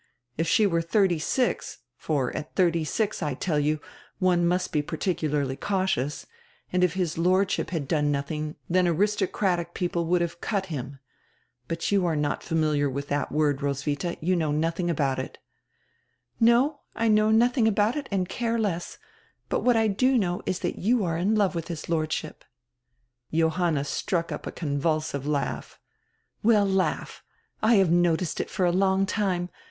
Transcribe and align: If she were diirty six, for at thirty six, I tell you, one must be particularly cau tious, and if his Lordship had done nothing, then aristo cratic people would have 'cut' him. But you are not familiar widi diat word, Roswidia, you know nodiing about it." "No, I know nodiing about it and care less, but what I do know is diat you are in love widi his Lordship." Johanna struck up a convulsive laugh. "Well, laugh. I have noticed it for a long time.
If 0.35 0.47
she 0.47 0.65
were 0.65 0.81
diirty 0.81 1.21
six, 1.21 1.77
for 1.95 2.35
at 2.35 2.55
thirty 2.55 2.83
six, 2.83 3.21
I 3.21 3.35
tell 3.35 3.59
you, 3.59 3.79
one 4.17 4.47
must 4.47 4.71
be 4.71 4.81
particularly 4.81 5.55
cau 5.55 5.85
tious, 5.85 6.25
and 6.73 6.83
if 6.83 6.93
his 6.95 7.19
Lordship 7.19 7.69
had 7.69 7.87
done 7.87 8.11
nothing, 8.11 8.55
then 8.67 8.87
aristo 8.87 9.27
cratic 9.27 9.75
people 9.75 10.07
would 10.07 10.21
have 10.21 10.41
'cut' 10.41 10.65
him. 10.73 10.97
But 11.67 11.91
you 11.91 12.03
are 12.07 12.15
not 12.15 12.41
familiar 12.41 12.89
widi 12.89 13.09
diat 13.09 13.31
word, 13.31 13.59
Roswidia, 13.61 14.17
you 14.21 14.35
know 14.35 14.51
nodiing 14.51 14.89
about 14.89 15.19
it." 15.19 15.37
"No, 16.39 16.79
I 16.95 17.07
know 17.07 17.29
nodiing 17.29 17.67
about 17.67 17.95
it 17.95 18.09
and 18.11 18.27
care 18.27 18.57
less, 18.57 18.97
but 19.49 19.59
what 19.59 19.77
I 19.77 19.87
do 19.87 20.17
know 20.17 20.41
is 20.47 20.61
diat 20.61 20.81
you 20.81 21.03
are 21.05 21.15
in 21.15 21.35
love 21.35 21.53
widi 21.53 21.67
his 21.67 21.87
Lordship." 21.89 22.43
Johanna 23.31 23.83
struck 23.83 24.31
up 24.31 24.47
a 24.47 24.51
convulsive 24.51 25.27
laugh. 25.27 25.79
"Well, 26.41 26.65
laugh. 26.65 27.23
I 27.61 27.75
have 27.75 27.91
noticed 27.91 28.41
it 28.41 28.49
for 28.49 28.65
a 28.65 28.71
long 28.71 29.05
time. 29.05 29.49